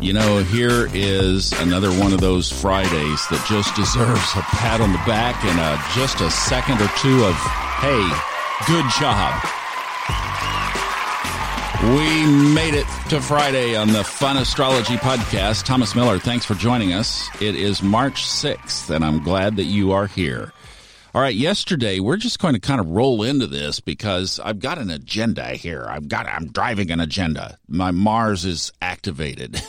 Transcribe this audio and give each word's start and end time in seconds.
You 0.00 0.14
know, 0.14 0.42
here 0.42 0.88
is 0.94 1.52
another 1.60 1.90
one 1.90 2.14
of 2.14 2.20
those 2.20 2.50
Fridays 2.50 3.20
that 3.28 3.44
just 3.46 3.74
deserves 3.76 4.32
a 4.34 4.40
pat 4.56 4.80
on 4.80 4.92
the 4.92 5.02
back 5.06 5.44
and 5.44 5.60
a, 5.60 5.76
just 5.94 6.22
a 6.22 6.30
second 6.30 6.80
or 6.80 6.88
two 6.96 7.22
of, 7.24 7.36
hey, 7.84 8.00
good 8.66 8.86
job. 8.98 9.36
We 11.94 12.26
made 12.54 12.72
it 12.72 12.86
to 13.10 13.20
Friday 13.20 13.76
on 13.76 13.88
the 13.88 14.02
Fun 14.02 14.38
Astrology 14.38 14.96
Podcast. 14.96 15.64
Thomas 15.64 15.94
Miller, 15.94 16.18
thanks 16.18 16.46
for 16.46 16.54
joining 16.54 16.94
us. 16.94 17.28
It 17.42 17.54
is 17.54 17.82
March 17.82 18.24
6th, 18.24 18.88
and 18.88 19.04
I'm 19.04 19.22
glad 19.22 19.56
that 19.56 19.64
you 19.64 19.92
are 19.92 20.06
here. 20.06 20.54
All 21.12 21.20
right, 21.20 21.34
yesterday 21.34 21.98
we're 21.98 22.16
just 22.16 22.38
going 22.38 22.54
to 22.54 22.60
kind 22.60 22.80
of 22.80 22.88
roll 22.90 23.24
into 23.24 23.48
this 23.48 23.80
because 23.80 24.38
I've 24.38 24.60
got 24.60 24.78
an 24.78 24.90
agenda 24.90 25.48
here. 25.50 25.84
I've 25.88 26.06
got 26.06 26.26
I'm 26.26 26.52
driving 26.52 26.92
an 26.92 27.00
agenda. 27.00 27.58
My 27.66 27.90
Mars 27.90 28.44
is 28.44 28.70
activated. 28.80 29.60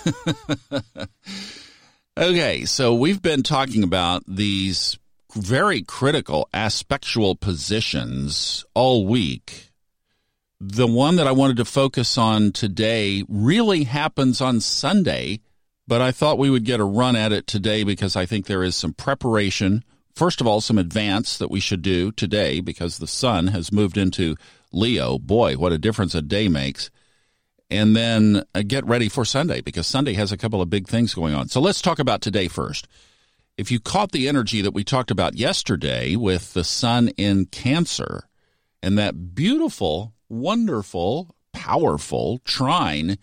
okay, 2.18 2.66
so 2.66 2.94
we've 2.94 3.24
been 3.24 3.42
talking 3.42 3.82
about 3.82 4.24
these 4.28 5.00
very 5.34 5.82
critical 5.82 6.48
aspectual 6.54 7.36
positions 7.36 8.64
all 8.76 9.08
week. 9.08 9.72
The 10.60 10.86
one 10.86 11.16
that 11.16 11.26
I 11.26 11.32
wanted 11.32 11.58
to 11.58 11.66
focus 11.66 12.20
on 12.20 12.52
today 12.52 13.24
really 13.28 13.86
happens 13.86 14.42
on 14.42 14.60
Sunday, 14.60 15.40
but 15.88 16.02
I 16.02 16.12
thought 16.12 16.38
we 16.38 16.52
would 16.52 16.66
get 16.66 16.80
a 16.80 16.86
run 16.86 17.16
at 17.16 17.32
it 17.32 17.48
today 17.48 17.84
because 17.84 18.16
I 18.16 18.28
think 18.28 18.46
there 18.46 18.62
is 18.62 18.76
some 18.76 18.94
preparation 18.94 19.84
First 20.16 20.42
of 20.42 20.48
all, 20.48 20.62
some 20.62 20.78
advance 20.78 21.38
that 21.38 21.52
we 21.52 21.60
should 21.60 21.82
do 21.82 22.12
today 22.12 22.60
because 22.60 22.98
the 22.98 23.08
sun 23.08 23.48
has 23.48 23.72
moved 23.72 23.98
into 23.98 24.36
Leo. 24.72 25.18
Boy, 25.18 25.56
what 25.56 25.72
a 25.72 25.78
difference 25.78 26.16
a 26.16 26.22
day 26.22 26.48
makes. 26.48 26.90
And 27.70 27.96
then 27.96 28.44
uh, 28.54 28.64
get 28.68 28.86
ready 28.86 29.08
for 29.08 29.24
Sunday 29.24 29.62
because 29.62 29.88
Sunday 29.88 30.14
has 30.14 30.32
a 30.32 30.38
couple 30.38 30.62
of 30.62 30.70
big 30.70 30.88
things 30.88 31.14
going 31.14 31.34
on. 31.34 31.48
So 31.48 31.62
let's 31.62 31.82
talk 31.82 32.00
about 32.00 32.22
today 32.22 32.50
first. 32.50 32.88
If 33.58 33.72
you 33.72 33.80
caught 33.80 34.12
the 34.12 34.28
energy 34.28 34.62
that 34.62 34.74
we 34.74 34.84
talked 34.84 35.12
about 35.12 35.36
yesterday 35.36 36.16
with 36.16 36.54
the 36.54 36.64
sun 36.64 37.10
in 37.10 37.46
Cancer 37.46 38.28
and 38.84 38.98
that 38.98 39.36
beautiful, 39.36 40.14
wonderful, 40.28 41.36
powerful 41.54 42.40
trine 42.40 43.18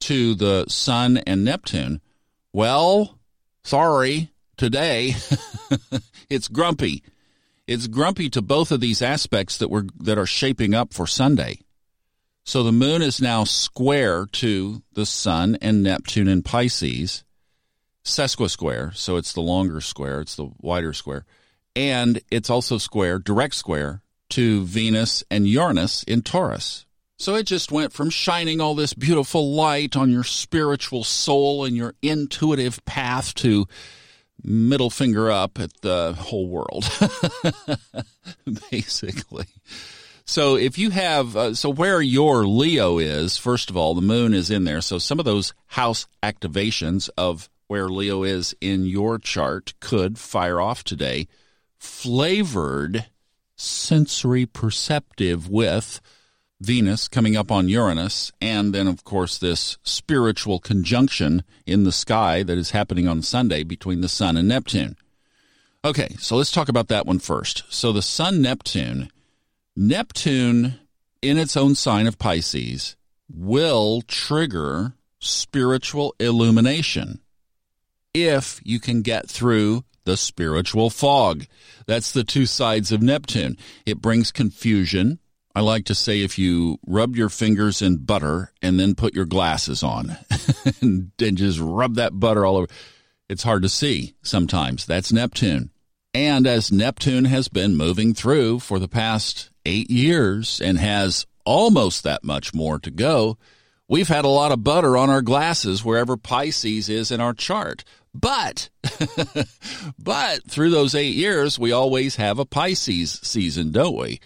to 0.00 0.34
the 0.34 0.64
sun 0.68 1.18
and 1.18 1.44
Neptune, 1.44 2.00
well, 2.52 3.18
sorry, 3.62 4.30
today 4.56 5.14
it's 6.30 6.48
grumpy. 6.48 7.02
It's 7.66 7.86
grumpy 7.86 8.28
to 8.30 8.42
both 8.42 8.70
of 8.70 8.80
these 8.80 9.00
aspects 9.00 9.58
that 9.58 9.70
were 9.70 9.86
that 10.00 10.18
are 10.18 10.26
shaping 10.26 10.74
up 10.74 10.92
for 10.92 11.06
Sunday. 11.06 11.60
So 12.44 12.62
the 12.62 12.72
moon 12.72 13.00
is 13.00 13.22
now 13.22 13.44
square 13.44 14.26
to 14.32 14.82
the 14.92 15.06
sun 15.06 15.56
and 15.62 15.82
Neptune 15.82 16.28
in 16.28 16.42
Pisces, 16.42 17.24
sesquisquare, 18.04 18.94
so 18.94 19.16
it's 19.16 19.32
the 19.32 19.40
longer 19.40 19.80
square, 19.80 20.20
it's 20.20 20.36
the 20.36 20.50
wider 20.60 20.92
square, 20.92 21.24
and 21.74 22.20
it's 22.30 22.50
also 22.50 22.76
square, 22.76 23.18
direct 23.18 23.54
square 23.54 24.02
to 24.30 24.64
Venus 24.64 25.24
and 25.30 25.48
Uranus 25.48 26.02
in 26.02 26.20
Taurus. 26.20 26.84
So 27.16 27.34
it 27.34 27.46
just 27.46 27.72
went 27.72 27.94
from 27.94 28.10
shining 28.10 28.60
all 28.60 28.74
this 28.74 28.92
beautiful 28.92 29.54
light 29.54 29.96
on 29.96 30.10
your 30.10 30.24
spiritual 30.24 31.04
soul 31.04 31.64
and 31.64 31.74
your 31.74 31.94
intuitive 32.02 32.84
path 32.84 33.34
to 33.36 33.66
middle 34.42 34.90
finger 34.90 35.30
up 35.30 35.58
at 35.58 35.72
the 35.82 36.14
whole 36.18 36.48
world, 36.48 36.84
basically. 38.70 39.46
So 40.26 40.56
if 40.56 40.78
you 40.78 40.90
have, 40.90 41.36
uh, 41.36 41.54
so 41.54 41.68
where 41.68 42.00
your 42.00 42.46
Leo 42.46 42.98
is, 42.98 43.36
first 43.36 43.68
of 43.68 43.76
all, 43.76 43.94
the 43.94 44.00
moon 44.00 44.32
is 44.32 44.50
in 44.50 44.64
there. 44.64 44.80
So 44.80 44.98
some 44.98 45.18
of 45.18 45.24
those 45.24 45.52
house 45.66 46.06
activations 46.22 47.10
of 47.16 47.50
where 47.66 47.88
Leo 47.88 48.22
is 48.22 48.54
in 48.60 48.86
your 48.86 49.18
chart 49.18 49.74
could 49.80 50.18
fire 50.18 50.60
off 50.60 50.84
today, 50.84 51.28
flavored 51.78 53.06
sensory 53.56 54.46
perceptive 54.46 55.48
with 55.48 56.00
Venus 56.60 57.08
coming 57.08 57.36
up 57.36 57.50
on 57.50 57.68
Uranus, 57.68 58.32
and 58.40 58.74
then, 58.74 58.86
of 58.86 59.04
course, 59.04 59.38
this 59.38 59.76
spiritual 59.82 60.58
conjunction 60.58 61.42
in 61.66 61.84
the 61.84 61.92
sky 61.92 62.42
that 62.42 62.56
is 62.56 62.70
happening 62.70 63.08
on 63.08 63.22
Sunday 63.22 63.64
between 63.64 64.00
the 64.00 64.08
Sun 64.08 64.36
and 64.36 64.48
Neptune. 64.48 64.96
Okay, 65.84 66.16
so 66.18 66.36
let's 66.36 66.52
talk 66.52 66.68
about 66.68 66.88
that 66.88 67.06
one 67.06 67.18
first. 67.18 67.64
So, 67.68 67.92
the 67.92 68.02
Sun 68.02 68.40
Neptune, 68.40 69.10
Neptune 69.76 70.78
in 71.20 71.38
its 71.38 71.56
own 71.56 71.74
sign 71.74 72.06
of 72.06 72.18
Pisces 72.18 72.96
will 73.28 74.02
trigger 74.02 74.94
spiritual 75.18 76.14
illumination 76.20 77.20
if 78.12 78.60
you 78.62 78.78
can 78.78 79.02
get 79.02 79.28
through 79.28 79.84
the 80.04 80.16
spiritual 80.16 80.90
fog. 80.90 81.46
That's 81.86 82.12
the 82.12 82.24
two 82.24 82.46
sides 82.46 82.92
of 82.92 83.02
Neptune. 83.02 83.56
It 83.84 84.00
brings 84.00 84.30
confusion 84.30 85.18
I 85.54 85.60
like 85.60 85.84
to 85.86 85.94
say 85.94 86.20
if 86.20 86.38
you 86.38 86.78
rub 86.84 87.14
your 87.14 87.28
fingers 87.28 87.80
in 87.80 87.98
butter 87.98 88.52
and 88.60 88.78
then 88.78 88.96
put 88.96 89.14
your 89.14 89.24
glasses 89.24 89.82
on 89.84 90.16
and, 90.80 91.12
and 91.20 91.38
just 91.38 91.60
rub 91.60 91.94
that 91.94 92.18
butter 92.18 92.44
all 92.44 92.56
over, 92.56 92.66
it's 93.28 93.44
hard 93.44 93.62
to 93.62 93.68
see 93.68 94.14
sometimes. 94.22 94.84
That's 94.84 95.12
Neptune. 95.12 95.70
And 96.12 96.46
as 96.46 96.72
Neptune 96.72 97.26
has 97.26 97.48
been 97.48 97.76
moving 97.76 98.14
through 98.14 98.60
for 98.60 98.78
the 98.78 98.88
past 98.88 99.50
eight 99.64 99.90
years 99.90 100.60
and 100.60 100.78
has 100.78 101.26
almost 101.44 102.02
that 102.02 102.24
much 102.24 102.52
more 102.52 102.78
to 102.80 102.90
go, 102.90 103.38
we've 103.88 104.08
had 104.08 104.24
a 104.24 104.28
lot 104.28 104.52
of 104.52 104.64
butter 104.64 104.96
on 104.96 105.10
our 105.10 105.22
glasses 105.22 105.84
wherever 105.84 106.16
Pisces 106.16 106.88
is 106.88 107.10
in 107.10 107.20
our 107.20 107.34
chart. 107.34 107.84
But, 108.12 108.70
but 109.98 110.44
through 110.48 110.70
those 110.70 110.94
eight 110.94 111.14
years, 111.14 111.58
we 111.58 111.72
always 111.72 112.16
have 112.16 112.38
a 112.38 112.44
Pisces 112.44 113.20
season, 113.22 113.72
don't 113.72 113.96
we? 113.96 114.20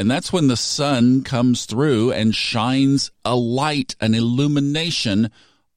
And 0.00 0.10
that's 0.10 0.32
when 0.32 0.48
the 0.48 0.56
sun 0.56 1.24
comes 1.24 1.66
through 1.66 2.12
and 2.12 2.34
shines 2.34 3.10
a 3.22 3.36
light, 3.36 3.96
an 4.00 4.14
illumination 4.14 5.30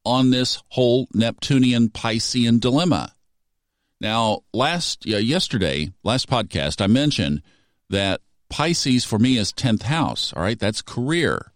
on 0.05 0.29
this 0.29 0.63
whole 0.69 1.09
Neptunian 1.13 1.89
Piscean 1.89 2.61
dilemma. 2.61 3.13
Now, 3.99 4.43
last 4.53 5.05
yesterday, 5.05 5.91
last 6.03 6.29
podcast, 6.29 6.81
I 6.81 6.87
mentioned 6.87 7.41
that 7.89 8.21
Pisces 8.47 9.03
for 9.03 9.19
me 9.19 9.37
is 9.37 9.51
10th 9.51 9.83
house. 9.83 10.31
All 10.33 10.41
right, 10.41 10.57
that's 10.57 10.81
career. 10.81 11.51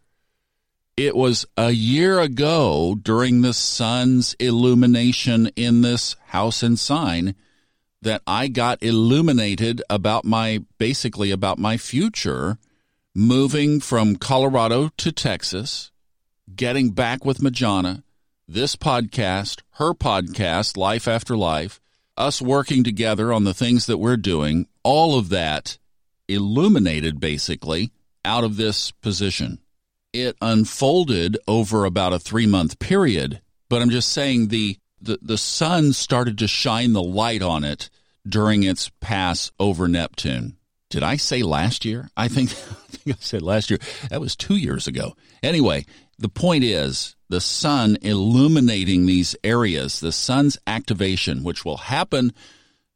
It 0.98 1.16
was 1.16 1.46
a 1.56 1.72
year 1.72 2.20
ago 2.20 2.98
during 3.02 3.44
the 3.44 3.54
sun's 3.54 4.34
illumination 4.40 5.52
in 5.56 5.84
this 5.84 6.18
house 6.26 6.64
and 6.64 6.78
sign 6.78 7.34
that 8.08 8.22
I 8.26 8.48
got 8.48 8.82
illuminated 8.82 9.84
about 9.90 10.24
my 10.24 10.64
basically 10.78 11.30
about 11.30 11.60
my 11.60 11.76
future 11.76 12.58
moving 13.14 13.82
from 13.82 14.16
Colorado 14.16 14.92
to 14.96 15.12
Texas, 15.12 15.92
getting 16.56 16.92
back 16.92 17.26
with 17.26 17.40
Majana, 17.40 18.04
this 18.48 18.78
podcast, 18.78 19.62
her 19.72 19.94
podcast, 19.94 20.78
Life 20.78 21.06
After 21.06 21.36
Life, 21.36 21.82
us 22.16 22.42
working 22.42 22.82
together 22.82 23.34
on 23.34 23.44
the 23.44 23.54
things 23.54 23.88
that 23.88 23.98
we're 23.98 24.16
doing, 24.16 24.68
all 24.84 25.20
of 25.20 25.28
that 25.28 25.78
illuminated 26.30 27.20
basically 27.20 27.92
out 28.24 28.46
of 28.46 28.56
this 28.56 28.92
position. 28.92 29.60
It 30.14 30.38
unfolded 30.42 31.38
over 31.46 31.84
about 31.84 32.14
a 32.14 32.20
three 32.20 32.48
month 32.48 32.80
period, 32.80 33.42
but 33.68 33.82
I'm 33.82 33.90
just 33.90 34.14
saying 34.14 34.48
the 34.48 34.78
the, 35.02 35.20
the 35.22 35.38
sun 35.38 35.92
started 35.92 36.38
to 36.38 36.48
shine 36.48 36.94
the 36.94 37.04
light 37.04 37.42
on 37.42 37.66
it 37.66 37.90
during 38.30 38.64
its 38.64 38.92
pass 39.00 39.52
over 39.60 39.88
Neptune. 39.88 40.58
Did 40.90 41.04
I 41.04 41.18
say 41.18 41.44
last 41.44 41.86
year? 41.86 42.10
I 42.16 42.28
think, 42.28 42.52
I 42.52 42.54
think 42.98 43.18
I 43.18 43.20
said 43.20 43.42
last 43.42 43.70
year. 43.70 43.80
That 44.10 44.22
was 44.22 44.36
two 44.36 44.56
years 44.56 44.88
ago. 44.88 45.16
Anyway, 45.44 45.86
the 46.18 46.30
point 46.30 46.64
is 46.64 47.16
the 47.30 47.42
sun 47.42 47.98
illuminating 48.02 49.06
these 49.06 49.36
areas, 49.44 50.00
the 50.00 50.12
sun's 50.12 50.58
activation, 50.66 51.44
which 51.44 51.66
will 51.66 51.78
happen 51.78 52.34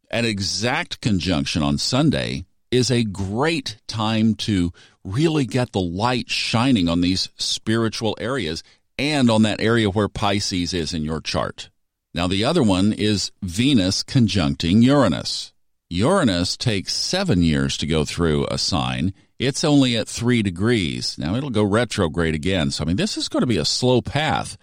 at 0.10 0.26
exact 0.26 1.02
conjunction 1.02 1.62
on 1.62 1.78
Sunday, 1.78 2.46
is 2.72 2.90
a 2.90 3.04
great 3.04 3.78
time 3.88 4.34
to 4.34 4.72
really 5.04 5.46
get 5.46 5.72
the 5.74 5.82
light 5.82 6.30
shining 6.30 6.88
on 6.88 7.02
these 7.02 7.30
spiritual 7.36 8.16
areas 8.20 8.64
and 8.98 9.30
on 9.30 9.42
that 9.42 9.60
area 9.60 9.90
where 9.90 10.08
Pisces 10.08 10.74
is 10.74 10.94
in 10.94 11.04
your 11.04 11.20
chart. 11.20 11.70
Now, 12.14 12.28
the 12.28 12.44
other 12.44 12.64
one 12.64 12.92
is 12.92 13.32
Venus 13.42 14.04
conjuncting 14.04 14.82
Uranus. 14.84 15.54
Uranus 15.90 16.58
takes 16.58 16.94
seven 16.94 17.42
years 17.42 17.78
to 17.78 17.88
go 17.88 18.04
through 18.06 18.48
a 18.50 18.58
sign. 18.58 19.14
It's 19.40 19.64
only 19.64 19.98
at 19.98 20.08
three 20.08 20.42
degrees. 20.42 21.18
Now, 21.18 21.36
it'll 21.36 21.50
go 21.50 21.64
retrograde 21.64 22.36
again. 22.36 22.72
So, 22.72 22.84
I 22.84 22.88
mean, 22.88 22.98
this 22.98 23.18
is 23.18 23.30
going 23.30 23.42
to 23.42 23.48
be 23.48 23.58
a 23.58 23.66
slow 23.66 24.02
path. 24.02 24.58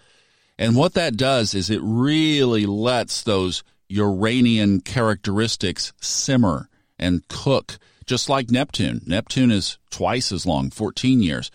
And 0.58 0.76
what 0.76 0.94
that 0.94 1.16
does 1.16 1.54
is 1.54 1.70
it 1.70 1.80
really 1.82 2.66
lets 2.66 3.22
those 3.22 3.62
Uranian 3.88 4.80
characteristics 4.80 5.92
simmer 6.00 6.68
and 6.98 7.26
cook, 7.28 7.78
just 8.06 8.28
like 8.28 8.50
Neptune. 8.50 9.00
Neptune 9.06 9.50
is 9.50 9.78
twice 9.90 10.32
as 10.32 10.46
long, 10.46 10.70
14 10.70 11.22
years. 11.22 11.50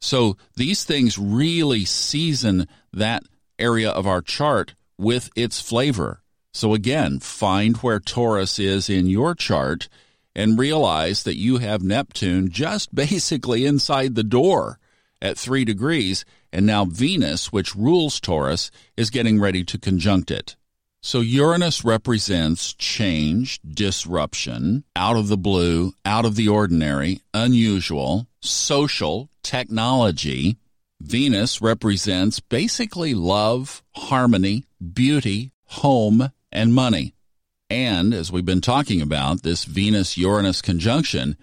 So 0.00 0.36
these 0.56 0.84
things 0.84 1.18
really 1.18 1.84
season 1.84 2.68
that 2.92 3.24
area 3.58 3.90
of 3.90 4.06
our 4.06 4.20
chart 4.20 4.74
with 4.98 5.30
its 5.34 5.60
flavor. 5.60 6.22
So 6.52 6.74
again, 6.74 7.18
find 7.18 7.76
where 7.78 8.00
Taurus 8.00 8.58
is 8.58 8.88
in 8.88 9.06
your 9.06 9.34
chart 9.34 9.88
and 10.36 10.58
realize 10.58 11.22
that 11.24 11.36
you 11.36 11.58
have 11.58 11.82
Neptune 11.82 12.50
just 12.50 12.94
basically 12.94 13.66
inside 13.66 14.14
the 14.14 14.24
door 14.24 14.78
at 15.20 15.38
three 15.38 15.64
degrees. 15.64 16.24
And 16.52 16.66
now 16.66 16.84
Venus, 16.84 17.52
which 17.52 17.74
rules 17.74 18.20
Taurus, 18.20 18.70
is 18.96 19.10
getting 19.10 19.40
ready 19.40 19.64
to 19.64 19.78
conjunct 19.78 20.30
it. 20.30 20.54
So 21.00 21.20
Uranus 21.20 21.84
represents 21.84 22.72
change, 22.72 23.60
disruption, 23.62 24.84
out 24.96 25.16
of 25.16 25.28
the 25.28 25.36
blue, 25.36 25.92
out 26.06 26.24
of 26.24 26.34
the 26.34 26.48
ordinary, 26.48 27.20
unusual, 27.34 28.26
social, 28.40 29.28
technology. 29.42 30.56
Venus 31.02 31.60
represents 31.60 32.40
basically 32.40 33.12
love, 33.12 33.82
harmony, 33.94 34.64
beauty, 34.92 35.52
home, 35.66 36.30
and 36.52 36.74
money. 36.74 37.14
And 37.70 38.12
as 38.12 38.30
we've 38.30 38.44
been 38.44 38.60
talking 38.60 39.00
about, 39.00 39.42
this 39.42 39.64
Venus 39.64 40.16
Uranus 40.18 40.60
conjunction 40.60 41.36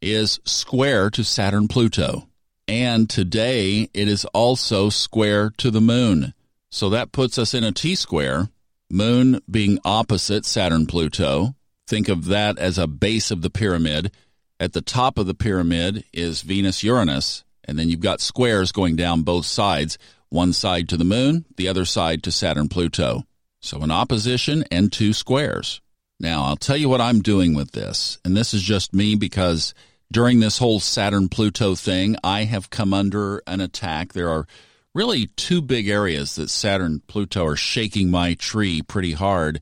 is 0.00 0.40
square 0.44 1.10
to 1.10 1.22
Saturn 1.22 1.68
Pluto. 1.68 2.28
And 2.66 3.08
today 3.08 3.88
it 3.94 4.08
is 4.08 4.24
also 4.26 4.88
square 4.88 5.50
to 5.58 5.70
the 5.70 5.80
moon. 5.80 6.34
So 6.70 6.90
that 6.90 7.12
puts 7.12 7.38
us 7.38 7.54
in 7.54 7.64
a 7.64 7.72
T 7.72 7.94
square, 7.94 8.48
moon 8.90 9.40
being 9.50 9.78
opposite 9.84 10.44
Saturn 10.44 10.86
Pluto. 10.86 11.54
Think 11.86 12.08
of 12.08 12.26
that 12.26 12.58
as 12.58 12.78
a 12.78 12.88
base 12.88 13.30
of 13.30 13.42
the 13.42 13.50
pyramid. 13.50 14.10
At 14.58 14.72
the 14.72 14.80
top 14.80 15.18
of 15.18 15.26
the 15.26 15.34
pyramid 15.34 16.04
is 16.12 16.42
Venus 16.42 16.82
Uranus, 16.82 17.44
and 17.64 17.78
then 17.78 17.88
you've 17.88 18.00
got 18.00 18.20
squares 18.20 18.72
going 18.72 18.96
down 18.96 19.22
both 19.22 19.46
sides, 19.46 19.98
one 20.28 20.52
side 20.52 20.88
to 20.88 20.96
the 20.96 21.04
moon, 21.04 21.44
the 21.56 21.68
other 21.68 21.84
side 21.84 22.22
to 22.24 22.32
Saturn 22.32 22.68
Pluto. 22.68 23.24
So 23.60 23.80
an 23.82 23.90
opposition 23.90 24.64
and 24.70 24.92
two 24.92 25.12
squares. 25.12 25.80
Now, 26.18 26.44
I'll 26.44 26.56
tell 26.56 26.76
you 26.76 26.88
what 26.88 27.00
I'm 27.00 27.20
doing 27.20 27.54
with 27.54 27.72
this, 27.72 28.18
and 28.24 28.36
this 28.36 28.54
is 28.54 28.62
just 28.62 28.94
me 28.94 29.14
because 29.16 29.74
during 30.10 30.40
this 30.40 30.58
whole 30.58 30.80
Saturn 30.80 31.28
Pluto 31.28 31.74
thing, 31.74 32.16
I 32.22 32.44
have 32.44 32.70
come 32.70 32.94
under 32.94 33.42
an 33.46 33.60
attack. 33.60 34.12
There 34.12 34.30
are 34.30 34.46
really 34.94 35.26
two 35.36 35.60
big 35.60 35.88
areas 35.88 36.36
that 36.36 36.48
Saturn 36.48 37.02
Pluto 37.06 37.44
are 37.44 37.56
shaking 37.56 38.10
my 38.10 38.34
tree 38.34 38.80
pretty 38.82 39.12
hard, 39.12 39.60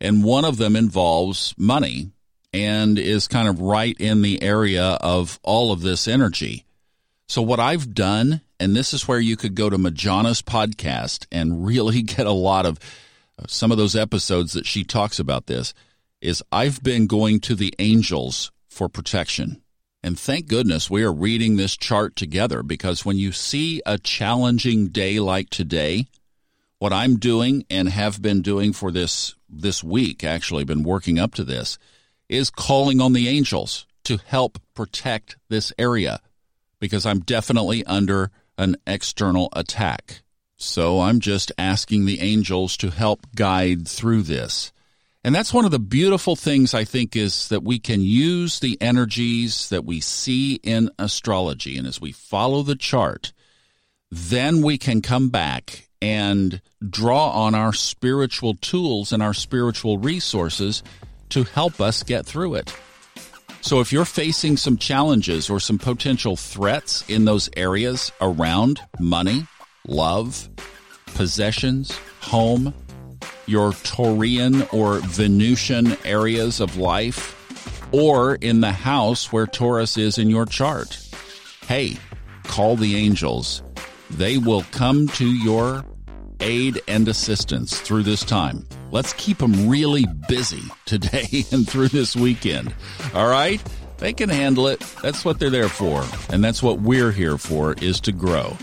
and 0.00 0.22
one 0.22 0.44
of 0.44 0.58
them 0.58 0.76
involves 0.76 1.54
money 1.58 2.10
and 2.52 2.98
is 2.98 3.26
kind 3.26 3.48
of 3.48 3.60
right 3.60 3.96
in 3.98 4.22
the 4.22 4.42
area 4.42 4.98
of 5.00 5.40
all 5.42 5.72
of 5.72 5.80
this 5.80 6.06
energy. 6.06 6.64
So, 7.28 7.42
what 7.42 7.58
I've 7.58 7.92
done, 7.92 8.40
and 8.60 8.74
this 8.74 8.94
is 8.94 9.08
where 9.08 9.18
you 9.18 9.36
could 9.36 9.56
go 9.56 9.68
to 9.68 9.76
Majana's 9.76 10.42
podcast 10.42 11.26
and 11.32 11.66
really 11.66 12.02
get 12.02 12.26
a 12.26 12.32
lot 12.32 12.66
of 12.66 12.78
some 13.48 13.72
of 13.72 13.78
those 13.78 13.96
episodes 13.96 14.52
that 14.52 14.66
she 14.66 14.84
talks 14.84 15.18
about 15.18 15.46
this, 15.46 15.74
is 16.20 16.42
I've 16.52 16.82
been 16.82 17.06
going 17.06 17.40
to 17.40 17.54
the 17.54 17.74
angels 17.78 18.52
for 18.68 18.88
protection. 18.88 19.62
And 20.02 20.18
thank 20.18 20.46
goodness 20.46 20.88
we 20.88 21.02
are 21.02 21.12
reading 21.12 21.56
this 21.56 21.76
chart 21.76 22.14
together 22.14 22.62
because 22.62 23.04
when 23.04 23.18
you 23.18 23.32
see 23.32 23.82
a 23.84 23.98
challenging 23.98 24.88
day 24.88 25.18
like 25.18 25.50
today, 25.50 26.06
what 26.78 26.92
I'm 26.92 27.18
doing 27.18 27.64
and 27.68 27.88
have 27.88 28.22
been 28.22 28.40
doing 28.40 28.72
for 28.72 28.92
this 28.92 29.34
this 29.48 29.82
week, 29.82 30.22
actually 30.22 30.64
been 30.64 30.84
working 30.84 31.18
up 31.18 31.34
to 31.34 31.44
this, 31.44 31.76
is 32.28 32.50
calling 32.50 33.00
on 33.00 33.14
the 33.14 33.28
angels 33.28 33.86
to 34.04 34.18
help 34.18 34.60
protect 34.74 35.36
this 35.48 35.72
area 35.76 36.20
because 36.80 37.06
I'm 37.06 37.20
definitely 37.20 37.84
under 37.84 38.30
an 38.58 38.76
external 38.86 39.48
attack. 39.54 40.22
So 40.56 41.00
I'm 41.00 41.20
just 41.20 41.52
asking 41.58 42.06
the 42.06 42.20
angels 42.20 42.76
to 42.78 42.90
help 42.90 43.26
guide 43.34 43.86
through 43.86 44.22
this. 44.22 44.72
And 45.22 45.34
that's 45.34 45.52
one 45.52 45.64
of 45.64 45.72
the 45.72 45.80
beautiful 45.80 46.36
things 46.36 46.72
I 46.72 46.84
think 46.84 47.16
is 47.16 47.48
that 47.48 47.64
we 47.64 47.78
can 47.78 48.00
use 48.00 48.60
the 48.60 48.78
energies 48.80 49.68
that 49.70 49.84
we 49.84 50.00
see 50.00 50.54
in 50.62 50.90
astrology. 50.98 51.76
And 51.76 51.86
as 51.86 52.00
we 52.00 52.12
follow 52.12 52.62
the 52.62 52.76
chart, 52.76 53.32
then 54.10 54.62
we 54.62 54.78
can 54.78 55.02
come 55.02 55.28
back 55.30 55.88
and 56.00 56.62
draw 56.88 57.30
on 57.30 57.54
our 57.54 57.72
spiritual 57.72 58.54
tools 58.54 59.12
and 59.12 59.22
our 59.22 59.34
spiritual 59.34 59.98
resources 59.98 60.82
to 61.30 61.42
help 61.42 61.80
us 61.80 62.02
get 62.02 62.24
through 62.24 62.54
it. 62.54 62.72
So 63.66 63.80
if 63.80 63.92
you're 63.92 64.04
facing 64.04 64.58
some 64.58 64.76
challenges 64.76 65.50
or 65.50 65.58
some 65.58 65.76
potential 65.76 66.36
threats 66.36 67.04
in 67.08 67.24
those 67.24 67.50
areas 67.56 68.12
around 68.20 68.80
money, 69.00 69.48
love, 69.88 70.48
possessions, 71.16 71.90
home, 72.20 72.72
your 73.46 73.72
Taurian 73.72 74.72
or 74.72 75.00
Venusian 75.00 75.96
areas 76.04 76.60
of 76.60 76.76
life, 76.76 77.34
or 77.90 78.36
in 78.36 78.60
the 78.60 78.70
house 78.70 79.32
where 79.32 79.48
Taurus 79.48 79.96
is 79.96 80.16
in 80.16 80.30
your 80.30 80.46
chart. 80.46 80.96
Hey, 81.66 81.96
call 82.44 82.76
the 82.76 82.94
angels. 82.94 83.64
They 84.10 84.38
will 84.38 84.62
come 84.70 85.08
to 85.08 85.26
your 85.26 85.84
aid 86.38 86.80
and 86.86 87.08
assistance 87.08 87.80
through 87.80 88.04
this 88.04 88.22
time. 88.22 88.64
Let's 88.90 89.12
keep 89.14 89.38
them 89.38 89.68
really 89.68 90.06
busy 90.28 90.62
today 90.84 91.44
and 91.52 91.68
through 91.68 91.88
this 91.88 92.14
weekend. 92.14 92.74
All 93.14 93.28
right? 93.28 93.62
They 93.98 94.12
can 94.12 94.28
handle 94.28 94.68
it. 94.68 94.80
That's 95.02 95.24
what 95.24 95.38
they're 95.38 95.50
there 95.50 95.68
for. 95.68 96.04
And 96.30 96.44
that's 96.44 96.62
what 96.62 96.80
we're 96.80 97.12
here 97.12 97.38
for 97.38 97.74
is 97.80 98.00
to 98.02 98.12
grow. 98.12 98.56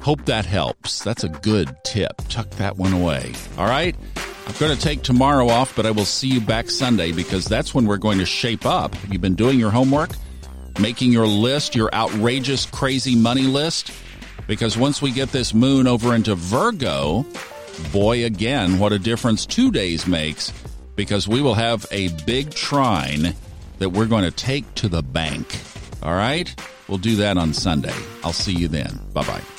Hope 0.00 0.24
that 0.26 0.46
helps. 0.46 1.02
That's 1.02 1.24
a 1.24 1.28
good 1.28 1.74
tip. 1.84 2.12
Tuck 2.28 2.50
that 2.52 2.76
one 2.76 2.92
away. 2.92 3.32
All 3.56 3.66
right? 3.66 3.96
I'm 4.16 4.54
going 4.58 4.74
to 4.74 4.82
take 4.82 5.02
tomorrow 5.02 5.48
off, 5.48 5.76
but 5.76 5.86
I 5.86 5.90
will 5.90 6.04
see 6.04 6.28
you 6.28 6.40
back 6.40 6.70
Sunday 6.70 7.12
because 7.12 7.44
that's 7.44 7.74
when 7.74 7.86
we're 7.86 7.98
going 7.98 8.18
to 8.18 8.26
shape 8.26 8.64
up. 8.64 8.94
You've 9.10 9.20
been 9.20 9.34
doing 9.34 9.60
your 9.60 9.70
homework? 9.70 10.10
Making 10.80 11.12
your 11.12 11.26
list, 11.26 11.74
your 11.74 11.94
outrageous, 11.94 12.66
crazy 12.66 13.14
money 13.14 13.42
list? 13.42 13.92
Because 14.46 14.78
once 14.78 15.02
we 15.02 15.10
get 15.10 15.30
this 15.32 15.52
moon 15.52 15.86
over 15.86 16.14
into 16.14 16.34
Virgo, 16.34 17.26
boy, 17.92 18.24
again, 18.24 18.78
what 18.78 18.92
a 18.92 18.98
difference 18.98 19.46
two 19.46 19.70
days 19.70 20.06
makes 20.06 20.52
because 20.96 21.28
we 21.28 21.40
will 21.40 21.54
have 21.54 21.86
a 21.90 22.08
big 22.24 22.50
trine 22.50 23.34
that 23.78 23.90
we're 23.90 24.06
going 24.06 24.24
to 24.24 24.30
take 24.30 24.74
to 24.74 24.88
the 24.88 25.02
bank. 25.02 25.60
All 26.02 26.14
right? 26.14 26.54
We'll 26.88 26.98
do 26.98 27.16
that 27.16 27.36
on 27.36 27.52
Sunday. 27.52 27.94
I'll 28.24 28.32
see 28.32 28.54
you 28.54 28.68
then. 28.68 28.98
Bye 29.12 29.24
bye. 29.24 29.57